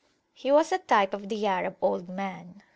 [0.33, 2.63] He was a type of the Arab old man.